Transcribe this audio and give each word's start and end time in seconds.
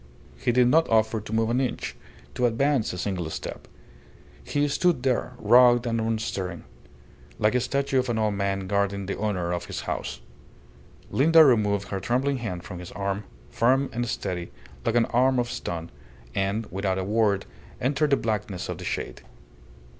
He 0.35 0.51
did 0.51 0.67
not 0.67 0.89
offer 0.89 1.21
to 1.21 1.31
move 1.31 1.51
an 1.51 1.61
inch, 1.61 1.95
to 2.33 2.47
advance 2.47 2.91
a 2.91 2.97
single 2.97 3.29
step. 3.29 3.67
He 4.43 4.67
stood 4.67 5.03
there, 5.03 5.33
rugged 5.37 5.85
and 5.85 6.01
unstirring, 6.01 6.63
like 7.37 7.53
a 7.53 7.59
statue 7.59 7.99
of 7.99 8.09
an 8.09 8.17
old 8.17 8.33
man 8.33 8.65
guarding 8.65 9.05
the 9.05 9.15
honour 9.15 9.53
of 9.53 9.65
his 9.65 9.81
house. 9.81 10.19
Linda 11.11 11.45
removed 11.45 11.89
her 11.89 11.99
trembling 11.99 12.37
hand 12.37 12.63
from 12.63 12.79
his 12.79 12.91
arm, 12.93 13.25
firm 13.51 13.91
and 13.93 14.09
steady 14.09 14.49
like 14.83 14.95
an 14.95 15.05
arm 15.05 15.37
of 15.37 15.51
stone, 15.51 15.91
and, 16.33 16.65
without 16.71 16.97
a 16.97 17.03
word, 17.03 17.45
entered 17.79 18.09
the 18.09 18.17
blackness 18.17 18.69
of 18.69 18.79
the 18.79 18.83
shade. 18.85 19.21